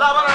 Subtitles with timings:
[0.00, 0.30] Lavan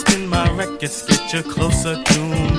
[0.00, 2.49] spin my records, get you closer to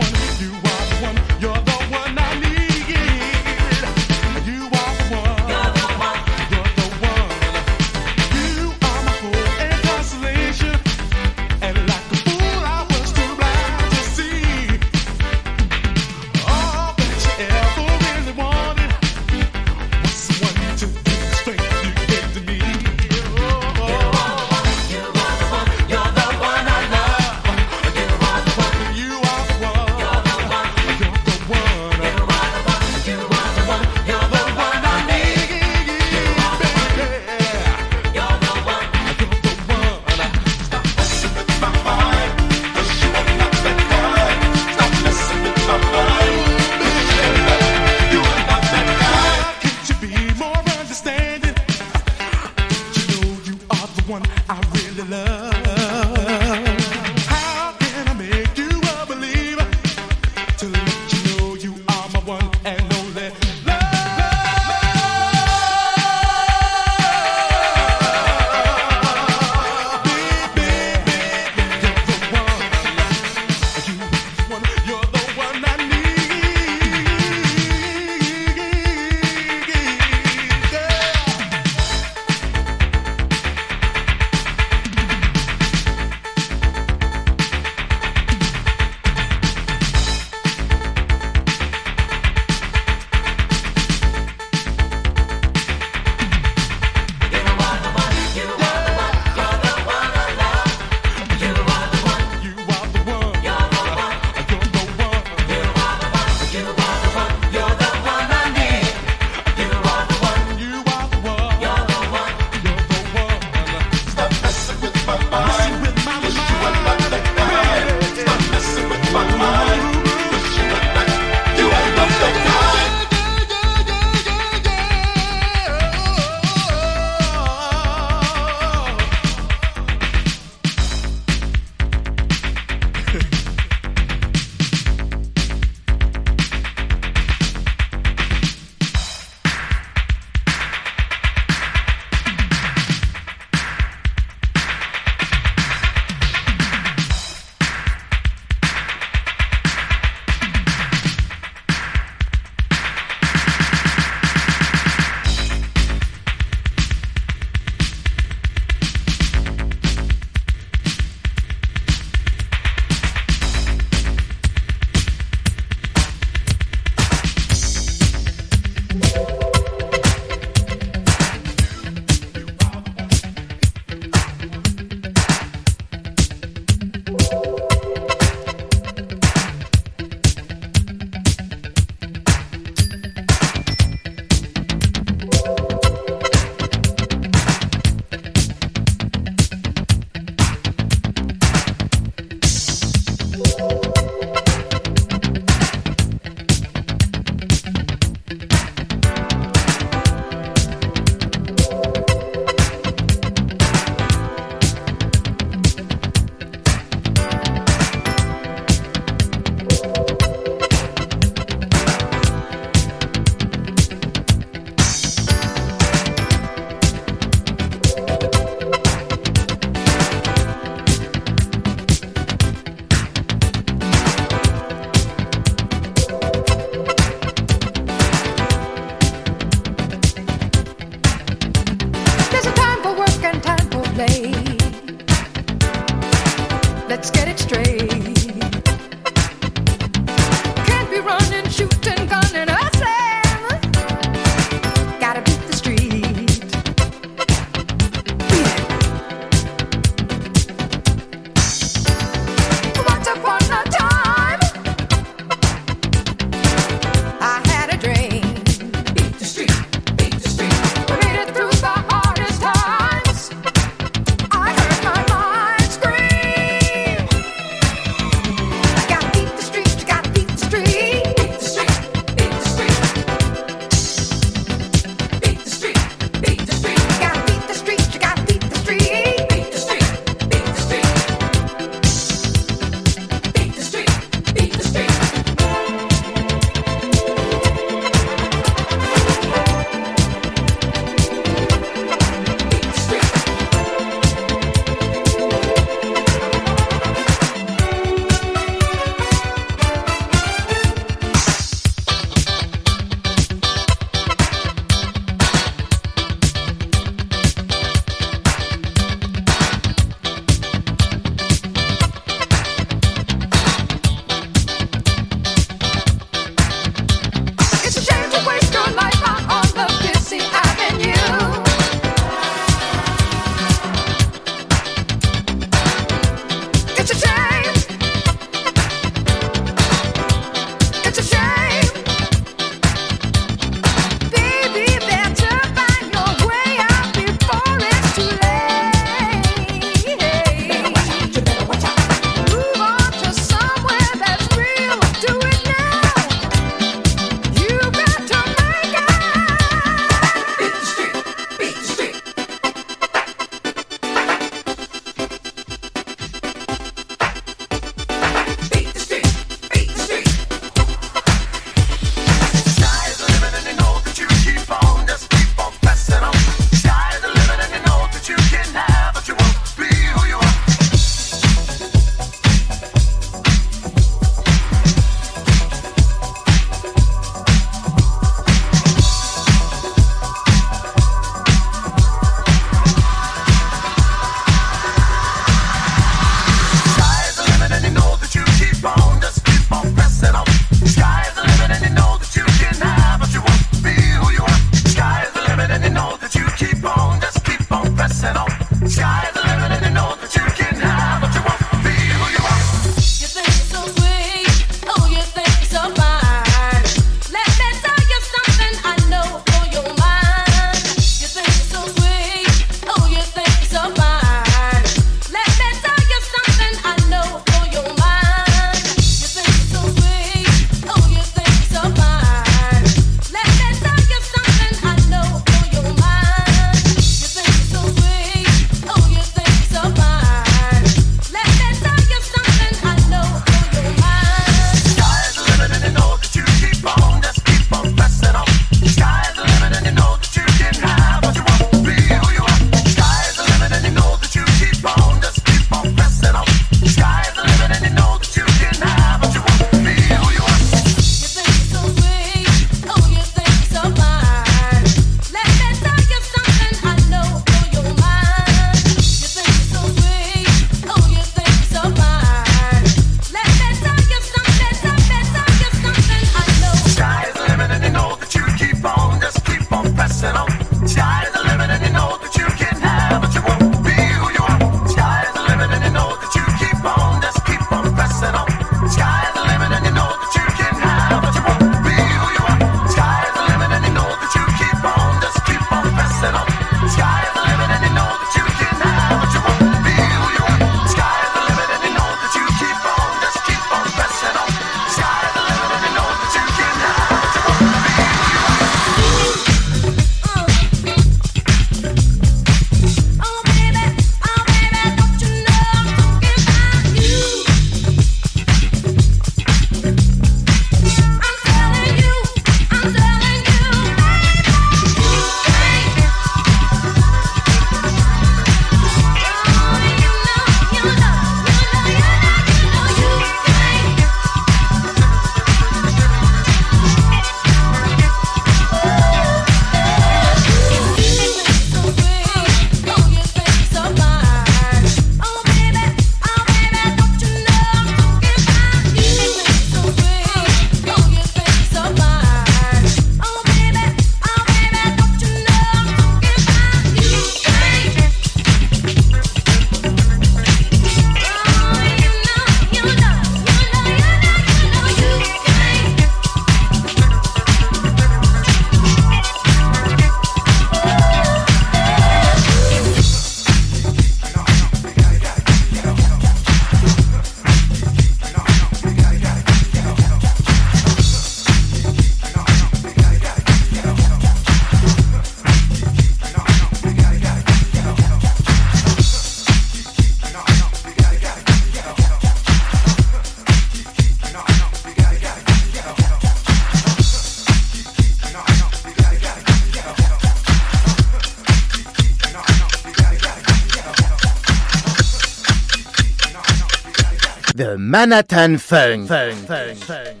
[597.71, 598.85] Manhattan Phone.
[598.85, 600.00] phone, phone, phone.